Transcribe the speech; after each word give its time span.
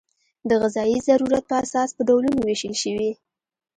د 0.49 0.51
غذایي 0.61 0.97
ضرورت 1.07 1.43
په 1.49 1.55
اساس 1.63 1.89
په 1.95 2.01
ډولونو 2.07 2.39
وېشل 2.41 2.73
شوي. 2.83 3.11